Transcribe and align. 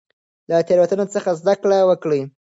له 0.49 0.57
تیروتنو 0.67 1.05
څخه 1.15 1.29
زده 1.39 1.53
کړه 1.61 1.77
وکړئ. 1.89 2.21